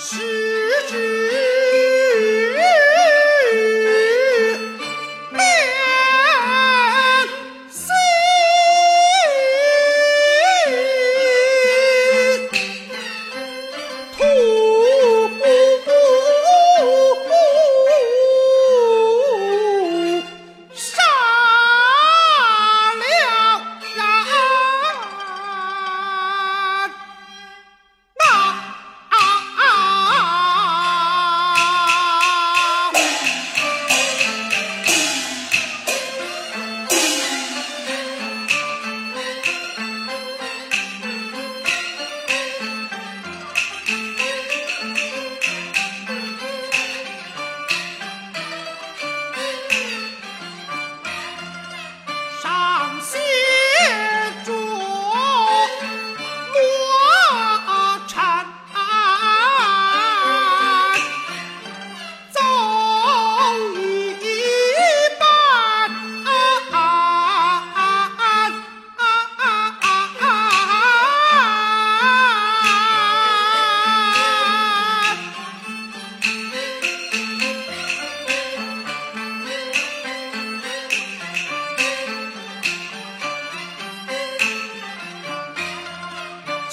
[0.00, 0.16] 十
[0.86, 1.17] 指。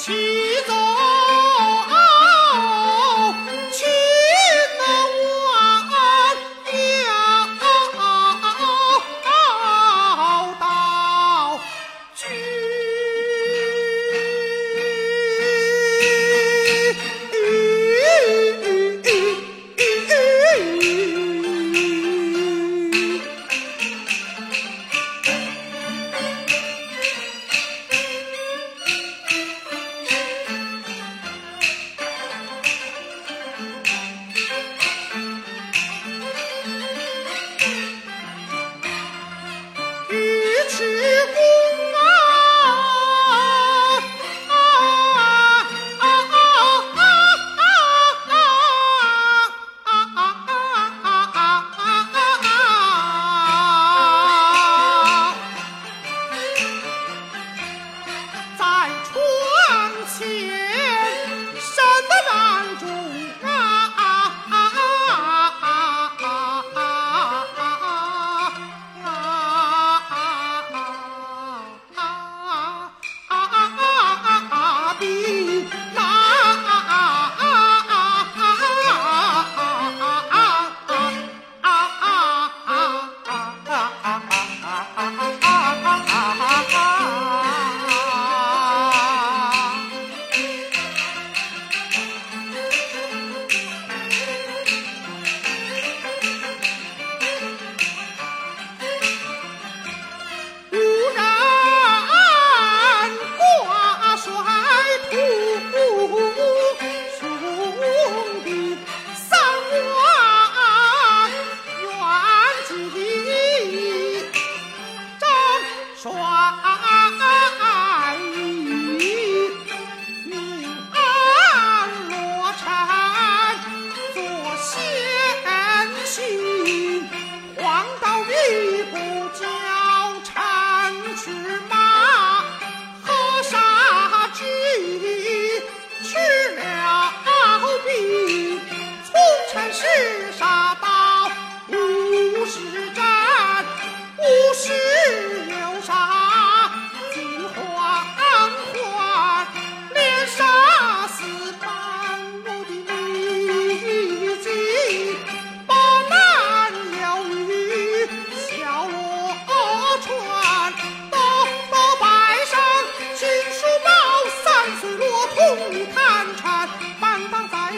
[0.06, 0.12] 起
[0.68, 1.15] 走。
[40.78, 40.84] 是
[41.34, 41.55] 故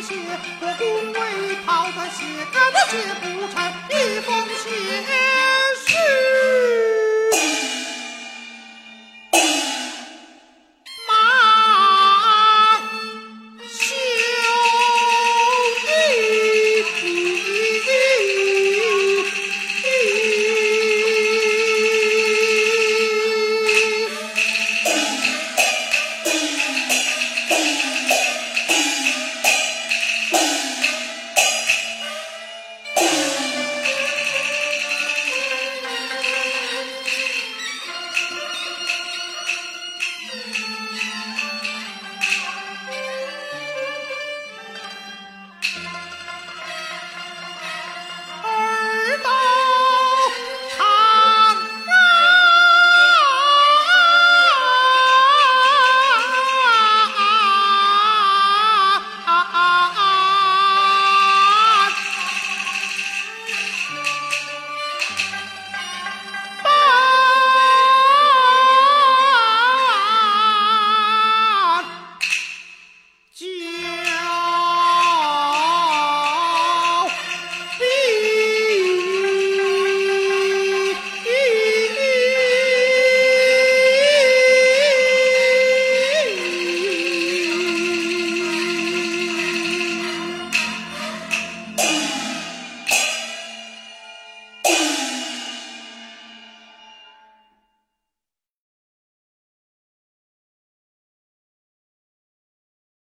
[0.08, 0.16] 写
[0.62, 1.20] 我公威
[1.66, 2.24] 讨他谢
[2.54, 3.60] 干爹写不成
[3.90, 4.64] 一封血
[5.86, 5.92] 书